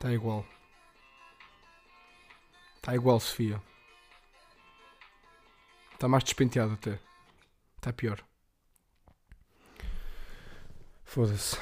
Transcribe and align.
Está 0.00 0.14
igual. 0.14 0.46
Está 2.76 2.94
igual, 2.94 3.20
Sofia. 3.20 3.60
Está 5.92 6.08
mais 6.08 6.24
despenteado 6.24 6.72
até. 6.72 6.98
Está 7.76 7.92
pior. 7.92 8.18
Foda-se. 11.04 11.58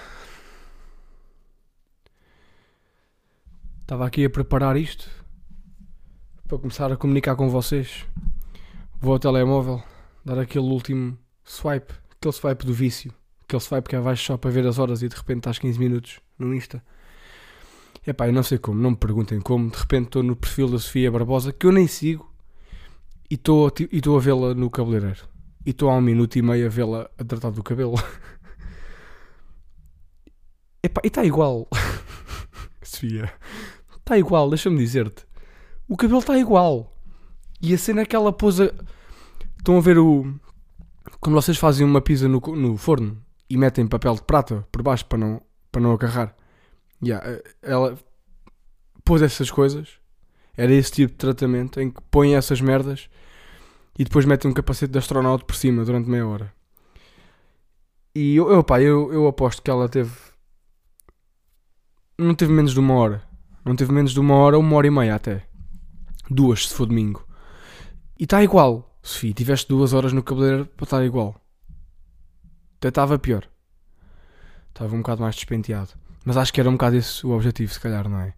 Estava 3.80 4.06
aqui 4.06 4.24
a 4.24 4.30
preparar 4.30 4.76
isto 4.76 5.10
para 6.46 6.58
começar 6.58 6.92
a 6.92 6.96
comunicar 6.96 7.34
com 7.34 7.50
vocês. 7.50 8.06
Vou 9.00 9.14
ao 9.14 9.18
telemóvel 9.18 9.82
dar 10.24 10.38
aquele 10.38 10.66
último 10.66 11.18
swipe, 11.42 11.92
aquele 12.12 12.32
swipe 12.32 12.64
do 12.64 12.72
vício, 12.72 13.12
aquele 13.42 13.60
swipe 13.60 13.88
que 13.88 13.96
é 13.96 13.98
abaixo 13.98 14.26
só 14.26 14.36
para 14.36 14.52
ver 14.52 14.64
as 14.64 14.78
horas 14.78 15.02
e 15.02 15.08
de 15.08 15.16
repente 15.16 15.38
estás 15.38 15.58
15 15.58 15.76
minutos 15.76 16.20
no 16.38 16.54
Insta. 16.54 16.80
Epá, 18.08 18.26
eu 18.26 18.32
não 18.32 18.42
sei 18.42 18.56
como, 18.56 18.80
não 18.80 18.92
me 18.92 18.96
perguntem 18.96 19.38
como. 19.38 19.70
De 19.70 19.76
repente 19.76 20.06
estou 20.06 20.22
no 20.22 20.34
perfil 20.34 20.68
da 20.68 20.78
Sofia 20.78 21.10
Barbosa 21.10 21.52
que 21.52 21.66
eu 21.66 21.72
nem 21.72 21.86
sigo 21.86 22.32
e 23.30 23.34
estou 23.34 23.66
a, 23.66 24.18
vê-la 24.18 24.54
no 24.54 24.70
cabeleireiro. 24.70 25.28
E 25.66 25.70
estou 25.70 25.90
há 25.90 25.96
um 25.96 26.00
minuto 26.00 26.36
e 26.36 26.42
meio 26.42 26.64
a 26.64 26.70
vê-la 26.70 27.10
a 27.18 27.24
tratar 27.24 27.50
do 27.50 27.62
cabelo. 27.62 27.96
Epá, 30.82 31.02
e 31.04 31.08
está 31.08 31.22
igual. 31.22 31.68
Sofia, 32.82 33.30
está 33.98 34.16
igual, 34.16 34.48
deixa-me 34.48 34.78
dizer-te. 34.78 35.26
O 35.86 35.94
cabelo 35.94 36.20
está 36.20 36.38
igual. 36.38 36.96
E 37.60 37.74
a 37.74 37.78
cena 37.78 38.00
é 38.00 38.06
que 38.06 38.16
ela 38.16 38.32
pôs 38.32 38.58
a... 38.58 38.72
Estão 39.58 39.76
a 39.76 39.80
ver 39.80 39.98
o. 39.98 40.32
Como 41.20 41.36
vocês 41.36 41.58
fazem 41.58 41.84
uma 41.84 42.00
pizza 42.00 42.26
no, 42.26 42.40
no 42.40 42.78
forno 42.78 43.22
e 43.50 43.58
metem 43.58 43.86
papel 43.86 44.14
de 44.14 44.22
prata 44.22 44.66
por 44.72 44.82
baixo 44.82 45.04
para 45.04 45.18
não, 45.18 45.42
para 45.70 45.82
não 45.82 45.92
agarrar. 45.92 46.34
Yeah, 47.02 47.40
ela 47.62 47.98
pôs 49.04 49.22
essas 49.22 49.50
coisas. 49.50 49.88
Era 50.56 50.72
esse 50.72 50.90
tipo 50.90 51.12
de 51.12 51.18
tratamento 51.18 51.80
em 51.80 51.90
que 51.90 52.00
põe 52.10 52.34
essas 52.34 52.60
merdas 52.60 53.08
e 53.98 54.04
depois 54.04 54.24
metem 54.24 54.50
um 54.50 54.54
capacete 54.54 54.92
de 54.92 54.98
astronauta 54.98 55.44
por 55.44 55.54
cima 55.54 55.84
durante 55.84 56.08
meia 56.08 56.26
hora. 56.26 56.52
E 58.14 58.36
eu, 58.36 58.50
eu, 58.50 58.64
eu, 58.80 59.12
eu 59.12 59.26
aposto 59.28 59.62
que 59.62 59.70
ela 59.70 59.88
teve. 59.88 60.10
Não 62.18 62.34
teve 62.34 62.52
menos 62.52 62.72
de 62.72 62.80
uma 62.80 62.94
hora. 62.94 63.22
Não 63.64 63.76
teve 63.76 63.92
menos 63.92 64.12
de 64.12 64.18
uma 64.18 64.34
hora, 64.34 64.58
uma 64.58 64.76
hora 64.76 64.86
e 64.86 64.90
meia 64.90 65.14
até. 65.14 65.46
Duas, 66.28 66.68
se 66.68 66.74
for 66.74 66.86
domingo. 66.86 67.24
E 68.18 68.24
está 68.24 68.42
igual, 68.42 68.98
Sofia. 69.02 69.32
Tiveste 69.32 69.68
duas 69.68 69.92
horas 69.92 70.12
no 70.12 70.22
cabeleireiro 70.22 70.66
para 70.66 70.84
estar 70.84 71.04
igual. 71.04 71.40
Até 72.78 72.88
estava 72.88 73.18
pior. 73.18 73.48
Estava 74.68 74.94
um 74.94 74.98
bocado 74.98 75.22
mais 75.22 75.34
despenteado. 75.34 75.90
Mas 76.28 76.36
acho 76.36 76.52
que 76.52 76.60
era 76.60 76.68
um 76.68 76.72
bocado 76.72 76.94
esse 76.94 77.26
o 77.26 77.30
objetivo, 77.30 77.72
se 77.72 77.80
calhar, 77.80 78.06
não 78.06 78.20
é? 78.20 78.34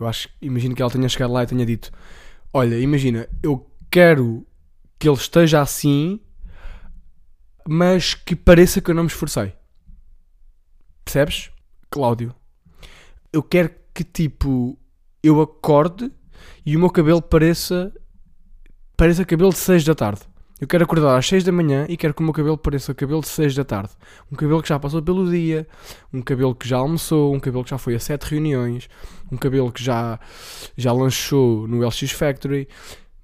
Eu 0.00 0.06
acho, 0.08 0.30
imagino 0.40 0.74
que 0.74 0.80
ela 0.80 0.90
tenha 0.90 1.06
chegado 1.10 1.30
lá 1.30 1.42
e 1.42 1.46
tenha 1.46 1.66
dito: 1.66 1.92
Olha, 2.54 2.78
imagina, 2.78 3.28
eu 3.42 3.70
quero 3.90 4.46
que 4.98 5.06
ele 5.06 5.18
esteja 5.18 5.60
assim, 5.60 6.22
mas 7.68 8.14
que 8.14 8.34
pareça 8.34 8.80
que 8.80 8.90
eu 8.90 8.94
não 8.94 9.02
me 9.02 9.10
esforcei. 9.10 9.52
Percebes? 11.04 11.50
Cláudio. 11.90 12.34
Eu 13.30 13.42
quero 13.42 13.72
que 13.92 14.04
tipo 14.04 14.78
eu 15.22 15.42
acorde 15.42 16.10
e 16.64 16.78
o 16.78 16.80
meu 16.80 16.88
cabelo 16.88 17.20
pareça 17.20 17.92
pareça 18.96 19.26
cabelo 19.26 19.50
de 19.50 19.58
6 19.58 19.84
da 19.84 19.94
tarde. 19.94 20.22
Eu 20.60 20.66
quero 20.66 20.82
acordar 20.82 21.16
às 21.16 21.26
6 21.28 21.44
da 21.44 21.52
manhã 21.52 21.86
e 21.88 21.96
quero 21.96 22.12
que 22.12 22.20
o 22.20 22.24
meu 22.24 22.32
cabelo 22.32 22.58
pareça 22.58 22.92
cabelo 22.92 23.20
de 23.20 23.28
6 23.28 23.54
da 23.54 23.64
tarde. 23.64 23.92
Um 24.30 24.34
cabelo 24.34 24.60
que 24.60 24.68
já 24.68 24.78
passou 24.78 25.00
pelo 25.00 25.30
dia, 25.30 25.68
um 26.12 26.20
cabelo 26.20 26.52
que 26.52 26.66
já 26.66 26.78
almoçou, 26.78 27.32
um 27.32 27.38
cabelo 27.38 27.62
que 27.62 27.70
já 27.70 27.78
foi 27.78 27.94
a 27.94 28.00
7 28.00 28.24
reuniões, 28.24 28.88
um 29.30 29.36
cabelo 29.36 29.70
que 29.70 29.82
já, 29.82 30.18
já 30.76 30.92
lanchou 30.92 31.68
no 31.68 31.86
LX 31.86 32.10
Factory, 32.10 32.66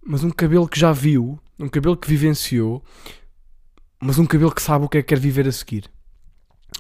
mas 0.07 0.23
um 0.23 0.31
cabelo 0.31 0.69
que 0.69 0.79
já 0.79 0.93
viu, 0.93 1.37
um 1.59 1.69
cabelo 1.69 1.97
que 1.97 2.09
vivenciou, 2.09 2.85
mas 4.01 4.17
um 4.17 4.27
cabelo 4.27 4.55
que 4.55 4.63
sabe 4.63 4.85
o 4.85 4.89
que 4.89 4.99
é 4.99 5.03
que 5.03 5.09
quer 5.09 5.19
viver 5.19 5.49
a 5.49 5.53
seguir. 5.53 5.91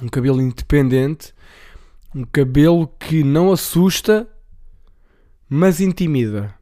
Um 0.00 0.08
cabelo 0.08 0.40
independente, 0.40 1.34
um 2.14 2.24
cabelo 2.24 2.86
que 2.86 3.24
não 3.24 3.50
assusta, 3.50 4.28
mas 5.48 5.80
intimida. 5.80 6.54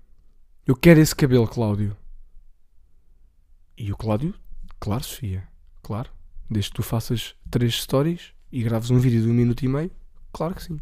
Eu 0.67 0.75
quero 0.75 1.01
esse 1.01 1.15
cabelo, 1.15 1.47
Cláudio. 1.47 1.95
E 3.77 3.91
o 3.93 3.97
Cláudio, 3.97 4.35
claro, 4.79 5.03
Sofia, 5.03 5.49
claro. 5.83 6.11
Desde 6.51 6.71
que 6.71 6.77
tu 6.77 6.83
faças 6.83 7.35
três 7.51 7.75
stories 7.75 8.33
e 8.51 8.63
graves 8.63 8.91
um 8.91 8.99
vídeo 8.99 9.23
de 9.23 9.29
um 9.29 9.33
minuto 9.33 9.63
e 9.65 9.69
meio, 9.69 9.91
claro 10.33 10.55
que 10.55 10.63
sim. 10.63 10.81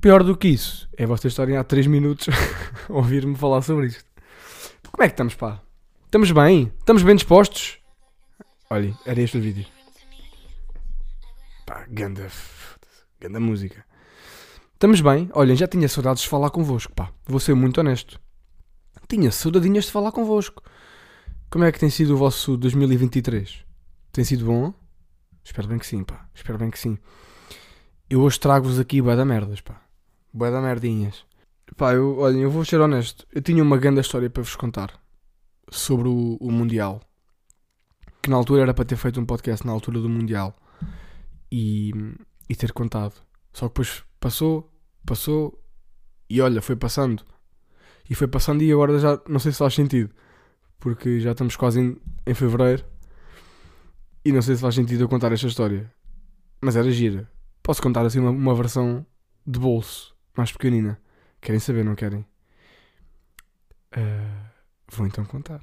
Pior 0.00 0.24
do 0.24 0.36
que 0.36 0.48
isso 0.48 0.88
é 0.96 1.06
vocês 1.06 1.32
estarem 1.32 1.56
há 1.56 1.62
3 1.62 1.86
minutos 1.86 2.28
a 2.28 2.32
ouvir-me 2.92 3.36
falar 3.36 3.62
sobre 3.62 3.86
isto. 3.86 4.04
Como 4.90 5.04
é 5.04 5.06
que 5.06 5.12
estamos, 5.12 5.36
pá? 5.36 5.62
Estamos 6.06 6.32
bem? 6.32 6.72
Estamos 6.80 7.04
bem 7.04 7.14
dispostos? 7.14 7.78
Olhem, 8.68 8.96
era 9.06 9.20
este 9.20 9.38
o 9.38 9.40
vídeo. 9.40 9.64
Pá, 11.64 11.86
ganda, 11.88 12.28
ganda 13.20 13.38
música. 13.38 13.86
Estamos 14.74 15.00
bem? 15.00 15.30
Olhem, 15.34 15.54
já 15.54 15.68
tinha 15.68 15.88
saudades 15.88 16.24
de 16.24 16.28
falar 16.28 16.50
convosco, 16.50 16.92
pá. 16.92 17.12
Vou 17.24 17.38
ser 17.38 17.54
muito 17.54 17.78
honesto. 17.78 18.20
Tinha 19.08 19.30
saudadinhas 19.30 19.84
de 19.84 19.92
falar 19.92 20.10
convosco. 20.10 20.64
Como 21.52 21.64
é 21.64 21.70
que 21.70 21.78
tem 21.78 21.90
sido 21.90 22.14
o 22.14 22.16
vosso 22.16 22.56
2023? 22.56 23.62
Tem 24.10 24.24
sido 24.24 24.46
bom? 24.46 24.72
Espero 25.44 25.68
bem 25.68 25.78
que 25.78 25.86
sim, 25.86 26.02
pá. 26.02 26.26
Espero 26.34 26.56
bem 26.56 26.70
que 26.70 26.78
sim. 26.78 26.96
Eu 28.08 28.22
hoje 28.22 28.40
trago-vos 28.40 28.78
aqui 28.80 29.02
bué 29.02 29.14
da 29.14 29.22
merdas, 29.22 29.60
pá. 29.60 29.82
Bué 30.32 30.50
da 30.50 30.62
merdinhas. 30.62 31.26
Pá, 31.76 31.92
eu, 31.92 32.20
olhem, 32.20 32.40
eu 32.40 32.50
vou 32.50 32.64
ser 32.64 32.80
honesto. 32.80 33.26
Eu 33.30 33.42
tinha 33.42 33.62
uma 33.62 33.76
grande 33.76 34.00
história 34.00 34.30
para 34.30 34.42
vos 34.42 34.56
contar 34.56 34.98
sobre 35.70 36.08
o, 36.08 36.38
o 36.40 36.50
Mundial. 36.50 37.02
Que 38.22 38.30
na 38.30 38.36
altura 38.36 38.62
era 38.62 38.72
para 38.72 38.86
ter 38.86 38.96
feito 38.96 39.20
um 39.20 39.26
podcast 39.26 39.66
na 39.66 39.74
altura 39.74 40.00
do 40.00 40.08
Mundial. 40.08 40.56
E, 41.52 41.92
e 42.48 42.56
ter 42.56 42.72
contado. 42.72 43.12
Só 43.52 43.68
que 43.68 43.74
depois 43.74 44.02
passou, 44.18 44.72
passou 45.04 45.62
e 46.30 46.40
olha, 46.40 46.62
foi 46.62 46.76
passando. 46.76 47.22
E 48.08 48.14
foi 48.14 48.26
passando 48.26 48.62
e 48.62 48.72
agora 48.72 48.98
já 48.98 49.20
não 49.28 49.38
sei 49.38 49.52
se 49.52 49.58
faz 49.58 49.74
sentido. 49.74 50.14
Porque 50.82 51.20
já 51.20 51.30
estamos 51.30 51.54
quase 51.54 51.80
em, 51.80 51.96
em 52.26 52.34
fevereiro. 52.34 52.84
E 54.24 54.32
não 54.32 54.42
sei 54.42 54.56
se 54.56 54.60
faz 54.60 54.74
sentido 54.74 55.04
eu 55.04 55.08
contar 55.08 55.30
esta 55.30 55.46
história. 55.46 55.88
Mas 56.60 56.74
era 56.74 56.90
gira. 56.90 57.30
Posso 57.62 57.80
contar 57.80 58.04
assim 58.04 58.18
uma, 58.18 58.30
uma 58.30 58.54
versão 58.54 59.06
de 59.46 59.60
bolso, 59.60 60.12
mais 60.36 60.50
pequenina. 60.50 61.00
Querem 61.40 61.60
saber, 61.60 61.84
não 61.84 61.94
querem? 61.94 62.26
Uh, 63.96 64.44
vou 64.90 65.06
então 65.06 65.24
contar. 65.24 65.62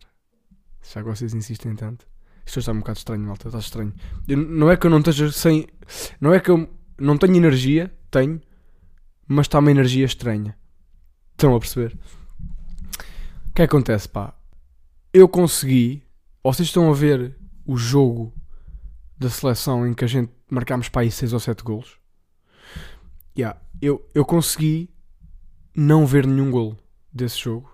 Já 0.81 1.03
vocês 1.03 1.33
insistem 1.33 1.75
tanto. 1.75 2.07
Isto 2.45 2.59
está 2.59 2.71
um 2.71 2.79
bocado 2.79 2.99
estranho, 2.99 3.25
malta. 3.25 3.49
Está 3.49 3.59
estranho. 3.59 3.93
Eu, 4.25 4.37
não 4.37 4.71
é 4.71 4.77
que 4.77 4.87
eu 4.87 4.89
não 4.89 4.99
esteja 4.99 5.29
sem. 5.33 5.67
Não 6.21 6.33
é 6.33 6.39
que 6.39 6.49
eu 6.49 6.69
não 6.97 7.17
tenho 7.17 7.35
energia. 7.35 7.93
Tenho. 8.09 8.39
Mas 9.27 9.47
está 9.47 9.59
uma 9.59 9.69
energia 9.69 10.05
estranha. 10.05 10.57
Estão 11.31 11.53
a 11.53 11.59
perceber? 11.59 11.97
O 13.49 13.53
que 13.53 13.63
acontece, 13.63 14.07
pá? 14.07 14.38
Eu 15.11 15.27
consegui. 15.27 16.03
Vocês 16.43 16.67
estão 16.67 16.89
a 16.89 16.93
ver 16.93 17.35
o 17.65 17.75
jogo 17.75 18.33
da 19.17 19.29
seleção 19.29 19.85
em 19.85 19.93
que 19.93 20.05
a 20.05 20.07
gente 20.07 20.31
marcámos 20.49 20.87
para 20.87 21.01
aí 21.01 21.11
6 21.11 21.33
ou 21.33 21.39
7 21.39 21.63
golos. 21.63 21.97
Yeah, 23.37 23.59
eu, 23.81 24.07
eu 24.13 24.23
consegui 24.23 24.89
não 25.75 26.05
ver 26.05 26.27
nenhum 26.27 26.51
golo 26.51 26.77
desse 27.11 27.39
jogo. 27.39 27.71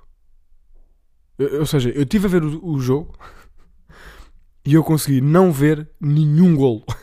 Eu, 1.38 1.60
ou 1.60 1.66
seja, 1.66 1.90
eu 1.90 2.04
estive 2.04 2.26
a 2.26 2.30
ver 2.30 2.44
o, 2.44 2.66
o 2.66 2.80
jogo 2.80 3.18
e 4.66 4.74
eu 4.74 4.84
consegui 4.84 5.20
não 5.20 5.52
ver 5.52 5.90
nenhum 6.00 6.56
golo. 6.56 6.84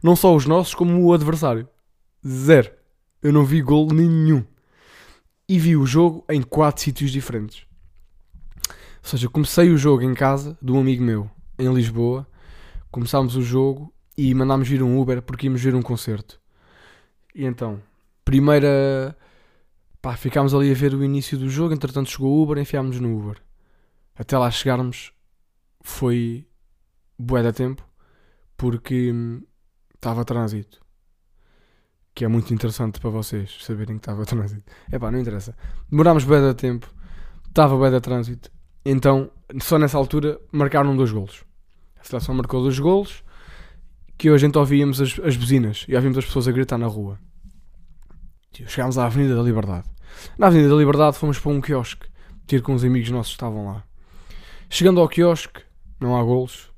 Não 0.00 0.14
só 0.14 0.32
os 0.32 0.46
nossos, 0.46 0.76
como 0.76 1.04
o 1.04 1.12
adversário. 1.12 1.68
Zero. 2.24 2.70
Eu 3.20 3.32
não 3.32 3.44
vi 3.44 3.60
golo 3.60 3.92
nenhum. 3.92 4.44
E 5.48 5.58
vi 5.58 5.76
o 5.76 5.84
jogo 5.84 6.24
em 6.28 6.40
quatro 6.40 6.84
sítios 6.84 7.10
diferentes. 7.10 7.67
Ou 9.02 9.08
seja, 9.08 9.28
comecei 9.28 9.70
o 9.70 9.78
jogo 9.78 10.02
em 10.02 10.14
casa 10.14 10.56
de 10.60 10.72
um 10.72 10.80
amigo 10.80 11.02
meu, 11.02 11.30
em 11.58 11.72
Lisboa. 11.72 12.26
Começámos 12.90 13.36
o 13.36 13.42
jogo 13.42 13.92
e 14.16 14.34
mandámos 14.34 14.68
vir 14.68 14.82
um 14.82 15.00
Uber 15.00 15.22
porque 15.22 15.46
íamos 15.46 15.62
ver 15.62 15.74
um 15.74 15.82
concerto. 15.82 16.40
E 17.34 17.44
então, 17.44 17.80
primeira. 18.24 19.16
Pá, 20.00 20.16
ficámos 20.16 20.54
ali 20.54 20.70
a 20.70 20.74
ver 20.74 20.94
o 20.94 21.04
início 21.04 21.38
do 21.38 21.48
jogo. 21.48 21.74
Entretanto, 21.74 22.10
chegou 22.10 22.30
o 22.32 22.42
Uber, 22.42 22.58
enfiámos 22.58 23.00
no 23.00 23.16
Uber. 23.16 23.40
Até 24.16 24.36
lá 24.36 24.50
chegarmos, 24.50 25.12
foi 25.80 26.46
bué 27.18 27.42
da 27.42 27.52
tempo 27.52 27.86
porque 28.56 29.14
estava 29.94 30.24
trânsito. 30.24 30.80
Que 32.14 32.24
é 32.24 32.28
muito 32.28 32.52
interessante 32.52 33.00
para 33.00 33.10
vocês 33.10 33.58
saberem 33.62 33.96
que 33.96 34.00
estava 34.00 34.26
trânsito. 34.26 34.70
É 34.90 34.98
pá, 34.98 35.10
não 35.10 35.20
interessa. 35.20 35.56
Demorámos 35.88 36.24
bué 36.24 36.40
da 36.40 36.54
tempo, 36.54 36.92
estava 37.48 37.76
bué 37.76 37.90
da 37.90 38.00
trânsito. 38.00 38.50
Então, 38.90 39.30
só 39.60 39.78
nessa 39.78 39.98
altura, 39.98 40.40
marcaram 40.50 40.96
dois 40.96 41.12
golos. 41.12 41.44
A 42.00 42.04
seleção 42.04 42.34
marcou 42.34 42.62
dois 42.62 42.78
golos 42.78 43.22
que 44.16 44.30
hoje 44.30 44.46
a 44.46 44.48
gente 44.48 44.56
ouvíamos 44.56 44.98
as, 44.98 45.20
as 45.20 45.36
buzinas 45.36 45.84
e 45.86 45.94
ouvimos 45.94 46.16
as 46.16 46.24
pessoas 46.24 46.48
a 46.48 46.52
gritar 46.52 46.78
na 46.78 46.86
rua. 46.86 47.18
Chegámos 48.66 48.96
à 48.96 49.04
Avenida 49.04 49.36
da 49.36 49.42
Liberdade. 49.42 49.86
Na 50.38 50.46
Avenida 50.46 50.70
da 50.70 50.76
Liberdade 50.76 51.18
fomos 51.18 51.38
para 51.38 51.52
um 51.52 51.60
quiosque, 51.60 52.06
ter 52.46 52.62
com 52.62 52.72
uns 52.72 52.82
amigos 52.82 53.10
nossos 53.10 53.32
que 53.32 53.36
estavam 53.36 53.66
lá. 53.66 53.84
Chegando 54.70 55.02
ao 55.02 55.08
quiosque, 55.08 55.60
não 56.00 56.16
há 56.16 56.22
golos. 56.22 56.70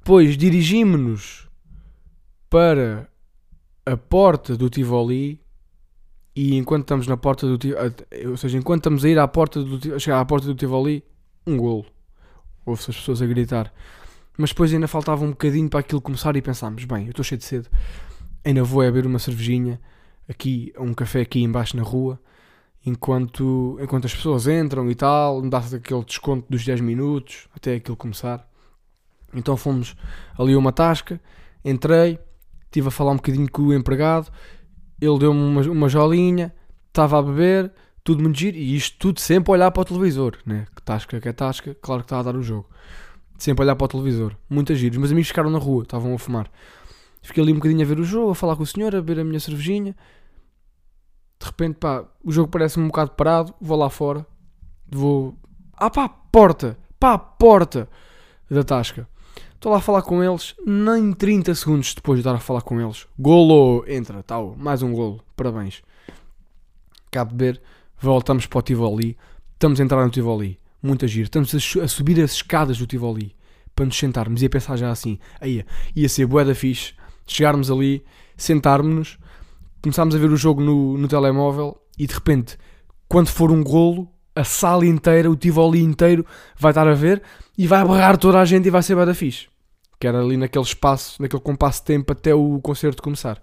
Depois 0.00 0.36
dirigimos-nos 0.36 1.48
para 2.50 3.08
a 3.86 3.96
porta 3.96 4.56
do 4.56 4.68
Tivoli 4.68 5.43
e 6.36 6.56
enquanto 6.56 6.82
estamos 6.82 7.06
na 7.06 7.16
porta 7.16 7.46
do 7.46 7.58
ou 8.28 8.36
seja, 8.36 8.58
enquanto 8.58 8.80
estamos 8.80 9.04
a 9.04 9.08
ir 9.08 9.18
à 9.18 9.28
porta 9.28 9.62
do 9.62 9.94
a 9.94 9.98
chegar 9.98 10.20
à 10.20 10.24
porta 10.24 10.46
do 10.46 10.54
Tivoli, 10.54 11.04
um 11.46 11.56
golo. 11.56 11.86
Houve-se 12.66 12.90
as 12.90 12.96
pessoas 12.96 13.22
a 13.22 13.26
gritar. 13.26 13.72
Mas 14.36 14.50
depois 14.50 14.72
ainda 14.72 14.88
faltava 14.88 15.24
um 15.24 15.30
bocadinho 15.30 15.68
para 15.68 15.80
aquilo 15.80 16.00
começar 16.00 16.34
e 16.34 16.42
pensámos, 16.42 16.84
bem, 16.84 17.04
eu 17.04 17.10
estou 17.10 17.24
cheio 17.24 17.38
de 17.38 17.44
cedo, 17.44 17.68
ainda 18.44 18.64
vou 18.64 18.82
é 18.82 18.86
beber 18.90 19.06
uma 19.06 19.20
cervejinha 19.20 19.80
aqui, 20.28 20.72
um 20.76 20.92
café 20.92 21.20
aqui 21.20 21.40
embaixo 21.40 21.76
na 21.76 21.84
rua, 21.84 22.18
enquanto, 22.84 23.78
enquanto 23.80 24.06
as 24.06 24.14
pessoas 24.14 24.48
entram 24.48 24.90
e 24.90 24.94
tal, 24.96 25.40
dá-se 25.42 25.76
aquele 25.76 26.04
desconto 26.04 26.46
dos 26.50 26.64
10 26.64 26.80
minutos 26.80 27.46
até 27.54 27.76
aquilo 27.76 27.96
começar. 27.96 28.44
Então 29.32 29.56
fomos 29.56 29.94
ali 30.36 30.54
a 30.54 30.58
uma 30.58 30.72
tasca, 30.72 31.20
entrei, 31.64 32.18
estive 32.64 32.88
a 32.88 32.90
falar 32.90 33.12
um 33.12 33.16
bocadinho 33.16 33.48
com 33.48 33.62
o 33.62 33.74
empregado, 33.74 34.32
ele 35.04 35.18
deu-me 35.18 35.40
uma, 35.40 35.62
uma 35.62 35.88
jolinha, 35.88 36.54
estava 36.88 37.18
a 37.18 37.22
beber, 37.22 37.72
tudo 38.02 38.22
muito 38.22 38.38
giro, 38.38 38.56
e 38.56 38.76
isto 38.76 38.96
tudo 38.98 39.20
sempre 39.20 39.50
a 39.50 39.54
olhar 39.54 39.70
para 39.70 39.82
o 39.82 39.84
televisor, 39.84 40.36
né? 40.44 40.66
Que 40.74 40.82
tasca 40.82 41.20
que 41.20 41.28
é 41.28 41.32
tasca, 41.32 41.74
claro 41.80 42.02
que 42.02 42.06
está 42.06 42.20
a 42.20 42.22
dar 42.22 42.36
o 42.36 42.42
jogo. 42.42 42.68
Sempre 43.38 43.62
a 43.62 43.64
olhar 43.64 43.76
para 43.76 43.84
o 43.84 43.88
televisor, 43.88 44.36
muitas 44.48 44.78
giros. 44.78 44.98
Meus 44.98 45.10
amigos 45.10 45.28
ficaram 45.28 45.50
na 45.50 45.58
rua, 45.58 45.82
estavam 45.82 46.14
a 46.14 46.18
fumar. 46.18 46.50
Fiquei 47.22 47.42
ali 47.42 47.52
um 47.52 47.56
bocadinho 47.56 47.82
a 47.82 47.84
ver 47.84 47.98
o 47.98 48.04
jogo, 48.04 48.30
a 48.30 48.34
falar 48.34 48.54
com 48.56 48.62
o 48.62 48.66
senhor, 48.66 48.94
a 48.94 49.00
beber 49.00 49.20
a 49.20 49.24
minha 49.24 49.40
cervejinha. 49.40 49.96
De 51.40 51.46
repente, 51.46 51.76
pá, 51.76 52.04
o 52.22 52.30
jogo 52.30 52.48
parece-me 52.48 52.84
um 52.84 52.88
bocado 52.88 53.12
parado, 53.12 53.54
vou 53.60 53.78
lá 53.78 53.90
fora, 53.90 54.26
vou. 54.86 55.36
Ah, 55.72 55.90
pá, 55.90 56.08
porta! 56.08 56.78
Pá, 57.00 57.18
porta! 57.18 57.88
Da 58.50 58.62
tasca. 58.62 59.08
Estou 59.64 59.72
lá 59.72 59.78
a 59.78 59.80
falar 59.80 60.02
com 60.02 60.22
eles, 60.22 60.54
nem 60.66 61.10
30 61.14 61.54
segundos 61.54 61.94
depois 61.94 62.18
de 62.18 62.20
estar 62.20 62.36
a 62.36 62.38
falar 62.38 62.60
com 62.60 62.78
eles. 62.78 63.06
Golo! 63.18 63.82
Entra, 63.88 64.22
tal, 64.22 64.54
mais 64.58 64.82
um 64.82 64.92
golo. 64.92 65.24
Parabéns. 65.34 65.82
Cabo 67.10 67.30
de 67.30 67.36
beber, 67.38 67.62
voltamos 67.98 68.44
para 68.44 68.58
o 68.58 68.60
Tivoli. 68.60 69.16
Estamos 69.54 69.80
a 69.80 69.82
entrar 69.82 70.04
no 70.04 70.10
Tivoli. 70.10 70.60
Muito 70.82 71.08
giro. 71.08 71.24
Estamos 71.24 71.54
a, 71.54 71.82
a, 71.82 71.88
subir 71.88 72.22
as 72.22 72.32
escadas 72.32 72.76
do 72.76 72.86
Tivoli 72.86 73.34
para 73.74 73.86
nos 73.86 73.96
sentarmos 73.96 74.42
e 74.42 74.44
a 74.44 74.50
pensar 74.50 74.76
já 74.76 74.90
assim. 74.90 75.18
Aí, 75.40 75.64
ia 75.96 76.10
ser 76.10 76.26
bué 76.26 76.44
da 76.44 76.54
fixe. 76.54 76.92
Chegarmos 77.26 77.70
ali, 77.70 78.04
sentarmos-nos, 78.36 79.18
começámos 79.80 80.14
a 80.14 80.18
ver 80.18 80.30
o 80.30 80.36
jogo 80.36 80.60
no, 80.60 80.98
no 80.98 81.08
telemóvel 81.08 81.80
e 81.98 82.06
de 82.06 82.12
repente, 82.12 82.58
quando 83.08 83.28
for 83.28 83.50
um 83.50 83.64
golo, 83.64 84.12
a 84.36 84.44
sala 84.44 84.84
inteira, 84.84 85.30
o 85.30 85.34
Tivoli 85.34 85.80
inteiro 85.80 86.26
vai 86.54 86.70
estar 86.70 86.86
a 86.86 86.92
ver 86.92 87.22
e 87.56 87.66
vai 87.66 87.82
barrar 87.82 88.18
toda 88.18 88.38
a 88.38 88.44
gente 88.44 88.66
e 88.66 88.70
vai 88.70 88.82
ser 88.82 88.94
bué 88.94 89.06
da 89.06 89.14
fixe 89.14 89.53
que 90.04 90.08
era 90.08 90.20
ali 90.20 90.36
naquele 90.36 90.66
espaço, 90.66 91.22
naquele 91.22 91.40
compasso 91.40 91.80
de 91.80 91.86
tempo 91.86 92.12
até 92.12 92.34
o 92.34 92.60
concerto 92.60 93.02
começar. 93.02 93.42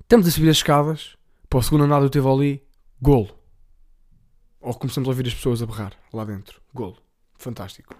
Estamos 0.00 0.26
a 0.26 0.30
subir 0.32 0.48
as 0.48 0.56
escadas, 0.56 1.16
para 1.48 1.60
o 1.60 1.62
segundo 1.62 1.84
andar 1.84 2.00
do 2.00 2.08
Tivoli, 2.08 2.64
golo. 3.00 3.28
Ou 4.60 4.74
começamos 4.74 5.08
a 5.08 5.12
ouvir 5.12 5.28
as 5.28 5.34
pessoas 5.34 5.62
a 5.62 5.66
berrar 5.66 5.92
lá 6.12 6.24
dentro, 6.24 6.60
golo. 6.74 6.96
Fantástico. 7.38 7.94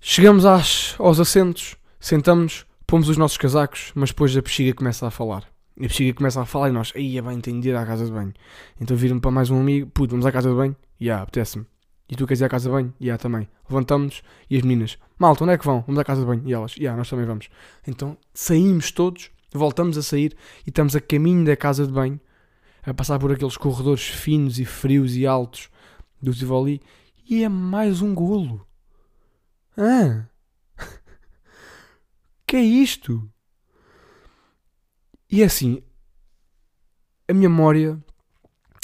Chegamos 0.00 0.46
às, 0.46 0.94
aos 1.00 1.18
assentos, 1.18 1.74
sentamos, 1.98 2.64
pomos 2.86 3.08
os 3.08 3.16
nossos 3.16 3.36
casacos, 3.36 3.90
mas 3.96 4.10
depois 4.10 4.36
a 4.36 4.40
bexiga 4.40 4.72
começa 4.72 5.04
a 5.04 5.10
falar. 5.10 5.42
A 5.76 5.80
bexiga 5.80 6.14
começa 6.14 6.40
a 6.40 6.46
falar 6.46 6.68
e 6.68 6.72
nós, 6.72 6.92
aí 6.94 7.18
é 7.18 7.22
bem, 7.22 7.40
ir 7.44 7.74
à 7.74 7.84
casa 7.84 8.06
de 8.06 8.12
banho. 8.12 8.32
Então 8.80 8.96
viram 8.96 9.18
para 9.18 9.32
mais 9.32 9.50
um 9.50 9.58
amigo, 9.58 9.90
puto, 9.90 10.12
vamos 10.12 10.26
à 10.26 10.30
casa 10.30 10.48
de 10.48 10.54
banho? 10.54 10.76
Ya, 11.00 11.06
yeah, 11.06 11.22
apetece-me. 11.24 11.66
E 12.10 12.16
tu 12.16 12.26
queres 12.26 12.40
ir 12.40 12.44
à 12.44 12.48
casa 12.48 12.68
de 12.68 12.74
banho? 12.74 12.92
Ya, 13.00 13.06
yeah, 13.06 13.22
também. 13.22 13.48
Levantamos 13.68 14.22
e 14.50 14.56
as 14.56 14.62
meninas, 14.62 14.98
malta, 15.16 15.44
onde 15.44 15.52
é 15.52 15.58
que 15.58 15.64
vão? 15.64 15.84
Vamos 15.86 16.00
à 16.00 16.04
casa 16.04 16.22
de 16.22 16.26
banho. 16.26 16.42
E 16.44 16.52
elas, 16.52 16.72
ya, 16.72 16.82
yeah, 16.82 16.98
nós 16.98 17.08
também 17.08 17.24
vamos. 17.24 17.48
Então 17.86 18.18
saímos 18.34 18.90
todos, 18.90 19.30
voltamos 19.52 19.96
a 19.96 20.02
sair 20.02 20.36
e 20.66 20.70
estamos 20.70 20.96
a 20.96 21.00
caminho 21.00 21.44
da 21.44 21.56
casa 21.56 21.86
de 21.86 21.92
banho, 21.92 22.20
a 22.82 22.92
passar 22.92 23.18
por 23.20 23.30
aqueles 23.30 23.56
corredores 23.56 24.08
finos 24.08 24.58
e 24.58 24.64
frios 24.64 25.14
e 25.14 25.24
altos 25.24 25.70
do 26.20 26.34
Tivoli 26.34 26.82
e 27.28 27.44
é 27.44 27.48
mais 27.48 28.02
um 28.02 28.12
golo. 28.12 28.66
Ah! 29.76 30.26
que 32.44 32.56
é 32.56 32.62
isto? 32.62 33.30
E 35.30 35.42
é 35.42 35.44
assim, 35.44 35.80
a 37.28 37.32
minha 37.32 37.48
memória, 37.48 37.96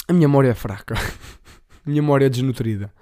a 0.07 0.13
minha 0.13 0.29
memória 0.29 0.51
é 0.51 0.55
fraca. 0.55 0.95
a 1.85 1.89
minha 1.89 2.01
memória 2.01 2.27
é 2.27 2.29
desnutrida. 2.29 2.93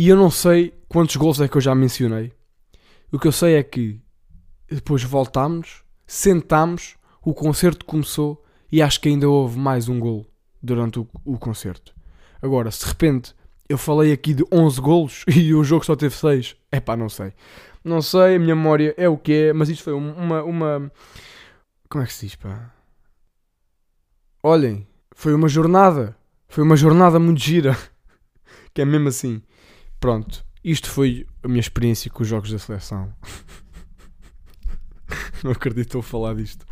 E 0.00 0.08
eu 0.08 0.16
não 0.16 0.30
sei 0.30 0.72
quantos 0.88 1.14
gols 1.16 1.42
é 1.42 1.46
que 1.46 1.58
eu 1.58 1.60
já 1.60 1.74
mencionei. 1.74 2.32
O 3.12 3.18
que 3.18 3.28
eu 3.28 3.32
sei 3.32 3.56
é 3.56 3.62
que 3.62 4.00
depois 4.66 5.02
voltámos, 5.02 5.84
sentámos, 6.06 6.96
o 7.22 7.34
concerto 7.34 7.84
começou 7.84 8.42
e 8.72 8.80
acho 8.80 8.98
que 8.98 9.10
ainda 9.10 9.28
houve 9.28 9.58
mais 9.58 9.90
um 9.90 10.00
gol 10.00 10.26
durante 10.62 11.00
o, 11.00 11.06
o 11.22 11.38
concerto. 11.38 11.94
Agora, 12.40 12.70
se 12.70 12.80
de 12.80 12.86
repente 12.86 13.34
eu 13.68 13.76
falei 13.76 14.10
aqui 14.10 14.32
de 14.32 14.42
11 14.50 14.80
golos 14.80 15.24
e 15.28 15.52
o 15.52 15.62
jogo 15.62 15.84
só 15.84 15.94
teve 15.94 16.14
6, 16.14 16.56
é 16.72 16.80
pá, 16.80 16.96
não 16.96 17.10
sei. 17.10 17.34
Não 17.84 18.00
sei, 18.00 18.36
a 18.36 18.38
minha 18.38 18.56
memória 18.56 18.94
é 18.96 19.06
o 19.06 19.18
que 19.18 19.34
é, 19.34 19.52
mas 19.52 19.68
isto 19.68 19.84
foi 19.84 19.92
uma, 19.92 20.42
uma. 20.42 20.90
Como 21.90 22.02
é 22.02 22.06
que 22.06 22.14
se 22.14 22.24
diz, 22.24 22.36
pá? 22.36 22.72
Olhem, 24.42 24.86
foi 25.14 25.34
uma 25.34 25.46
jornada. 25.46 26.16
Foi 26.48 26.64
uma 26.64 26.74
jornada 26.74 27.18
muito 27.18 27.42
gira. 27.42 27.76
que 28.72 28.80
é 28.80 28.84
mesmo 28.86 29.08
assim. 29.08 29.42
Pronto, 30.00 30.42
isto 30.64 30.88
foi 30.88 31.26
a 31.42 31.48
minha 31.48 31.60
experiência 31.60 32.10
com 32.10 32.22
os 32.22 32.28
jogos 32.28 32.50
da 32.50 32.58
seleção. 32.58 33.14
Não 35.44 35.50
acredito 35.50 35.98
a 35.98 36.02
falar 36.02 36.34
disto 36.34 36.66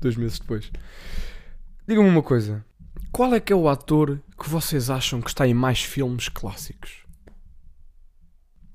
dois 0.00 0.16
meses 0.16 0.38
depois. 0.38 0.72
Digam-me 1.86 2.08
uma 2.08 2.22
coisa: 2.22 2.64
qual 3.12 3.34
é 3.34 3.40
que 3.40 3.52
é 3.52 3.56
o 3.56 3.68
ator 3.68 4.18
que 4.38 4.48
vocês 4.48 4.88
acham 4.88 5.20
que 5.20 5.28
está 5.28 5.46
em 5.46 5.52
mais 5.52 5.82
filmes 5.82 6.30
clássicos? 6.30 7.04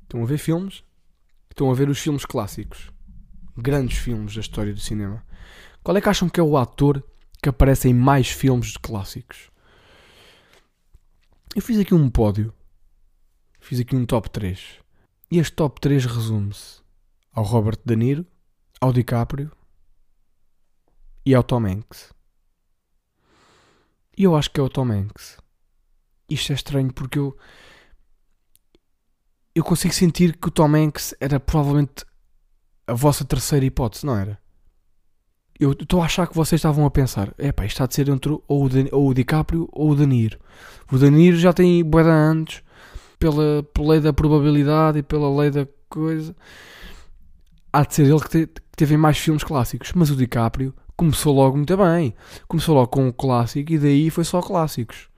Estão 0.04 0.22
a 0.22 0.26
ver 0.26 0.38
filmes? 0.38 0.84
Estão 1.50 1.72
a 1.72 1.74
ver 1.74 1.90
os 1.90 1.98
filmes 1.98 2.26
clássicos, 2.26 2.92
grandes 3.58 3.98
filmes 3.98 4.36
da 4.36 4.42
história 4.42 4.72
do 4.72 4.80
cinema. 4.80 5.26
Qual 5.82 5.98
é 5.98 6.02
que 6.02 6.10
acham 6.10 6.30
que 6.30 6.40
é 6.40 6.44
o 6.44 6.58
ator 6.58 7.04
que 7.42 7.50
aparece 7.50 7.90
em 7.90 7.94
mais 7.94 8.30
filmes 8.30 8.78
clássicos? 8.78 9.50
Eu 11.56 11.62
fiz 11.62 11.80
aqui 11.80 11.96
um 11.96 12.08
pódio 12.08 12.54
fiz 13.66 13.80
aqui 13.80 13.96
um 13.96 14.06
top 14.06 14.30
3. 14.30 14.80
E 15.32 15.40
este 15.40 15.54
top 15.54 15.82
3 15.82 16.06
resume-se 16.06 16.82
ao 17.34 17.44
Robert 17.44 17.80
De 17.84 17.96
Niro, 17.96 18.24
ao 18.80 18.94
DiCaprio 18.94 19.52
e 21.26 21.34
ao 21.34 21.42
Tom 21.42 21.66
Hanks. 21.66 22.14
E 24.16 24.24
eu 24.24 24.36
acho 24.36 24.52
que 24.52 24.60
é 24.60 24.64
o 24.64 24.70
Tom 24.70 24.92
Hanks. 24.92 25.38
Isto 26.30 26.52
é 26.52 26.56
estranho 26.56 26.94
porque 26.94 27.18
eu. 27.18 27.36
Eu 29.56 29.64
consigo 29.64 29.94
sentir 29.94 30.38
que 30.38 30.48
o 30.48 30.52
Tom 30.52 30.76
Hanks 30.76 31.16
era 31.20 31.40
provavelmente 31.40 32.06
a 32.86 32.94
vossa 32.94 33.26
terceira 33.26 33.66
hipótese, 33.66 34.06
não 34.06 34.16
era? 34.16 34.40
Eu 35.60 35.72
estou 35.72 36.02
a 36.02 36.06
achar 36.06 36.28
que 36.28 36.36
vocês 36.36 36.60
estavam 36.60 36.86
a 36.86 36.92
pensar: 36.92 37.34
é 37.38 37.52
pá, 37.52 37.66
isto 37.66 37.74
está 37.76 37.88
de 37.88 37.96
ser 37.96 38.10
entre 38.10 38.32
ou 38.48 38.66
o, 38.66 38.70
de, 38.70 38.90
ou 38.92 39.10
o 39.10 39.14
DiCaprio 39.14 39.68
ou 39.72 39.92
o 39.92 39.96
De 39.96 40.06
Niro. 40.06 40.40
O 40.92 41.00
De 41.00 41.10
Niro 41.10 41.38
já 41.38 41.52
tem 41.52 41.84
bué 41.84 42.04
de 42.04 42.10
anos 42.10 42.64
pela, 43.20 43.64
pela 43.74 43.92
lei 43.92 44.00
da 44.00 44.14
probabilidade 44.14 45.00
e 45.00 45.04
pela 45.04 45.34
lei 45.42 45.52
da 45.52 45.68
coisa, 45.90 46.36
há 47.72 47.84
de 47.84 47.96
ser 47.96 48.06
ele 48.06 48.20
que, 48.20 48.30
te, 48.30 48.48
que 48.48 48.78
teve 48.78 48.98
mais 48.98 49.18
filmes 49.18 49.44
clássicos. 49.44 49.92
Mas 49.94 50.10
o 50.10 50.16
DiCaprio 50.16 50.74
começou 50.96 51.34
logo 51.34 51.58
muito 51.58 51.76
bem. 51.78 52.16
Começou 52.48 52.76
logo 52.76 52.88
com 52.88 53.08
um 53.08 53.12
clássico 53.12 53.72
e 53.72 53.78
daí 53.78 54.10
foi 54.10 54.24
só 54.24 54.42
clássicos. 54.42 55.10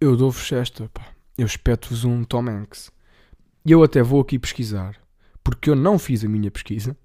Eu 0.00 0.16
dou-vos 0.16 0.50
esta, 0.52 0.88
pá. 0.88 1.06
Eu 1.36 1.46
espeto-vos 1.46 2.04
um 2.04 2.24
Tom 2.24 2.48
Hanks. 2.48 2.90
E 3.64 3.72
eu 3.72 3.82
até 3.82 4.02
vou 4.02 4.20
aqui 4.20 4.38
pesquisar, 4.38 4.96
porque 5.42 5.70
eu 5.70 5.76
não 5.76 5.98
fiz 5.98 6.24
a 6.24 6.28
minha 6.28 6.50
pesquisa. 6.50 6.96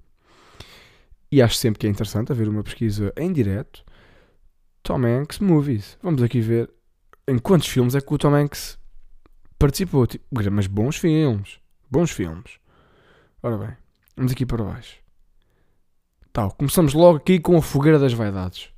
E 1.31 1.41
acho 1.41 1.55
sempre 1.55 1.79
que 1.79 1.87
é 1.87 1.89
interessante 1.89 2.31
haver 2.31 2.49
uma 2.49 2.63
pesquisa 2.63 3.13
em 3.15 3.31
direto. 3.31 3.83
Tom 4.81 5.05
Hanks 5.05 5.39
Movies. 5.39 5.97
Vamos 6.01 6.23
aqui 6.23 6.41
ver 6.41 6.69
em 7.27 7.37
quantos 7.37 7.67
filmes 7.67 7.93
é 7.93 8.01
que 8.01 8.13
o 8.13 8.17
Tom 8.17 8.33
Hanks 8.33 8.79
participou, 9.57 10.07
tipo, 10.07 10.25
mas 10.51 10.67
bons 10.67 10.97
filmes. 10.97 11.59
Bons 11.89 12.11
filmes. 12.11 12.59
Ora 13.41 13.57
bem, 13.57 13.77
vamos 14.15 14.31
aqui 14.31 14.45
para 14.45 14.63
baixo. 14.63 14.97
Tal, 16.33 16.51
começamos 16.51 16.93
logo 16.93 17.17
aqui 17.17 17.39
com 17.39 17.57
a 17.57 17.61
Fogueira 17.61 17.97
das 17.97 18.13
Vaidades. 18.13 18.69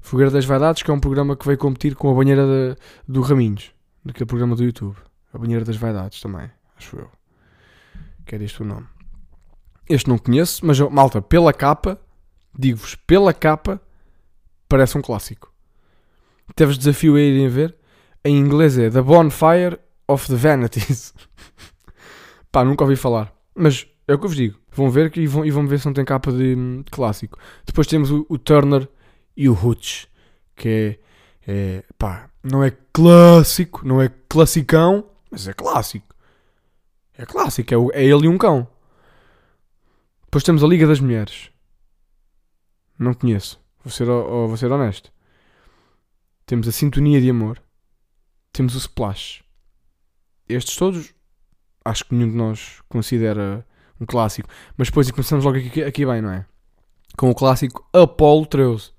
Fogueira 0.00 0.30
das 0.30 0.44
Vaidades, 0.44 0.82
que 0.82 0.90
é 0.90 0.94
um 0.94 1.00
programa 1.00 1.36
que 1.36 1.46
veio 1.46 1.58
competir 1.58 1.94
com 1.94 2.10
a 2.10 2.14
banheira 2.14 2.46
de, 2.46 2.76
do 3.06 3.20
Raminhos, 3.20 3.72
daquele 4.04 4.26
programa 4.26 4.56
do 4.56 4.64
YouTube. 4.64 4.96
A 5.32 5.38
banheira 5.38 5.64
das 5.64 5.76
Vaidades 5.76 6.20
também, 6.20 6.50
acho 6.76 6.96
eu. 6.96 7.10
Que 8.24 8.34
era 8.34 8.44
este 8.44 8.62
o 8.62 8.64
nome. 8.64 8.86
Este 9.88 10.08
não 10.08 10.18
conheço, 10.18 10.64
mas 10.64 10.78
malta, 10.80 11.20
pela 11.20 11.52
capa, 11.52 11.98
Digo-vos, 12.58 12.96
pela 12.96 13.32
capa, 13.32 13.80
parece 14.68 14.98
um 14.98 15.02
clássico. 15.02 15.52
Teve 16.56 16.76
desafio 16.76 17.14
a 17.14 17.20
irem 17.20 17.48
ver. 17.48 17.76
Em 18.24 18.36
inglês 18.36 18.76
é 18.76 18.90
The 18.90 19.00
Bonfire 19.00 19.78
of 20.08 20.26
the 20.26 20.36
Vanities. 20.36 21.14
Pá, 22.50 22.64
nunca 22.64 22.84
ouvi 22.84 22.96
falar. 22.96 23.32
Mas 23.54 23.86
é 24.06 24.14
o 24.14 24.18
que 24.18 24.24
eu 24.24 24.28
vos 24.28 24.36
digo. 24.36 24.58
Vão 24.72 24.90
ver 24.90 25.16
e 25.16 25.26
vão, 25.26 25.44
e 25.44 25.50
vão 25.50 25.66
ver 25.66 25.78
se 25.78 25.86
não 25.86 25.92
tem 25.92 26.04
capa 26.04 26.32
de, 26.32 26.56
de 26.82 26.90
clássico. 26.90 27.38
Depois 27.66 27.86
temos 27.86 28.10
o, 28.10 28.24
o, 28.28 28.38
Turner 28.38 28.88
e 29.36 29.48
o 29.48 29.52
Hutch. 29.52 30.06
Que 30.56 30.98
é, 31.46 31.52
é. 31.52 31.84
Pá, 31.98 32.30
não 32.42 32.64
é 32.64 32.70
clássico, 32.92 33.86
não 33.86 34.00
é 34.00 34.10
classicão, 34.28 35.04
mas 35.30 35.46
é 35.46 35.52
clássico. 35.52 36.06
É 37.16 37.26
clássico, 37.26 37.74
é, 37.74 37.76
o, 37.76 37.90
é 37.92 38.04
ele 38.04 38.26
e 38.26 38.28
um 38.28 38.38
cão. 38.38 38.66
Depois 40.24 40.44
temos 40.44 40.64
a 40.64 40.66
Liga 40.66 40.86
das 40.86 41.00
Mulheres. 41.00 41.50
Não 42.98 43.14
conheço. 43.14 43.60
Vou 43.84 43.90
ser, 43.90 44.06
vou 44.06 44.56
ser 44.56 44.70
honesto. 44.70 45.12
Temos 46.46 46.66
a 46.66 46.72
Sintonia 46.72 47.20
de 47.20 47.30
Amor. 47.30 47.62
Temos 48.52 48.74
o 48.74 48.78
Splash. 48.78 49.42
Estes 50.48 50.76
todos, 50.76 51.14
acho 51.84 52.04
que 52.04 52.14
nenhum 52.14 52.30
de 52.30 52.36
nós 52.36 52.80
considera 52.88 53.66
um 54.00 54.06
clássico. 54.06 54.48
Mas 54.76 54.88
depois 54.88 55.10
começamos 55.10 55.44
logo 55.44 55.58
aqui, 55.58 55.82
aqui 55.82 56.06
bem, 56.06 56.22
não 56.22 56.30
é? 56.30 56.46
Com 57.16 57.30
o 57.30 57.34
clássico 57.34 57.86
Apollo 57.92 58.46
13, 58.46 58.90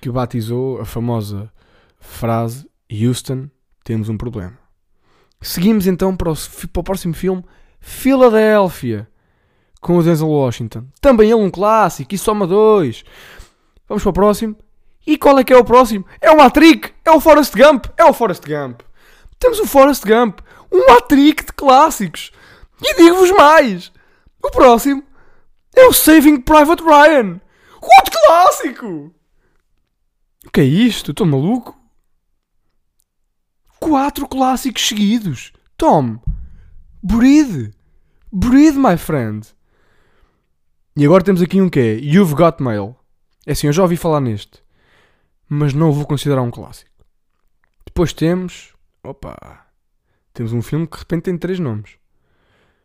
que 0.00 0.10
batizou 0.10 0.80
a 0.80 0.84
famosa 0.84 1.52
frase 1.98 2.68
Houston, 2.90 3.48
temos 3.84 4.08
um 4.08 4.16
problema. 4.16 4.58
Seguimos 5.40 5.86
então 5.86 6.14
para 6.14 6.30
o, 6.30 6.34
para 6.72 6.80
o 6.80 6.84
próximo 6.84 7.14
filme, 7.14 7.44
Filadélfia, 7.80 9.08
com 9.80 9.96
o 9.96 10.02
Denzel 10.02 10.28
Washington. 10.28 10.86
Também 11.00 11.30
ele 11.30 11.34
um 11.34 11.50
clássico, 11.50 12.14
e 12.14 12.18
soma 12.18 12.46
dois. 12.46 13.04
Vamos 13.88 14.02
para 14.02 14.10
o 14.10 14.14
próximo. 14.14 14.56
E 15.06 15.16
qual 15.16 15.38
é 15.38 15.44
que 15.44 15.52
é 15.52 15.56
o 15.56 15.64
próximo? 15.64 16.04
É 16.20 16.30
o 16.30 16.36
Matrix! 16.36 16.92
É 17.04 17.10
o 17.10 17.20
Forrest 17.20 17.56
Gump! 17.56 17.86
É 17.96 18.04
o 18.04 18.12
Forrest 18.12 18.44
Gump! 18.46 18.82
Temos 19.38 19.58
o 19.58 19.66
Forrest 19.66 20.04
Gump! 20.06 20.40
Um 20.72 20.86
Matrix 20.86 21.46
de 21.46 21.52
clássicos! 21.52 22.32
E 22.82 22.94
digo-vos 22.96 23.30
mais! 23.32 23.92
O 24.42 24.50
próximo 24.50 25.02
é 25.74 25.86
o 25.86 25.92
Saving 25.92 26.40
Private 26.40 26.82
Ryan! 26.82 27.40
Outro 27.80 28.20
clássico! 28.26 29.14
O 30.46 30.50
que 30.50 30.60
é 30.60 30.64
isto? 30.64 31.10
Estou 31.10 31.26
maluco? 31.26 31.78
Quatro 33.78 34.28
clássicos 34.28 34.86
seguidos! 34.86 35.52
Tom! 35.76 36.18
Breathe! 37.02 37.72
Breathe, 38.32 38.78
my 38.78 38.96
friend! 38.96 39.48
E 40.96 41.04
agora 41.04 41.24
temos 41.24 41.40
aqui 41.40 41.60
um 41.60 41.68
que 41.70 41.80
é 41.80 41.94
You've 41.94 42.34
Got 42.34 42.62
Mail. 42.62 42.96
É 43.46 43.52
assim, 43.52 43.66
eu 43.66 43.72
já 43.72 43.82
ouvi 43.82 43.96
falar 43.96 44.20
neste, 44.20 44.62
mas 45.48 45.72
não 45.72 45.90
o 45.90 45.92
vou 45.92 46.06
considerar 46.06 46.42
um 46.42 46.50
clássico. 46.50 46.90
Depois 47.86 48.12
temos. 48.12 48.74
Opa! 49.02 49.66
Temos 50.40 50.54
um 50.54 50.62
filme 50.62 50.86
que 50.86 50.96
de 50.96 51.00
repente 51.00 51.24
tem 51.24 51.36
três 51.36 51.58
nomes. 51.58 51.98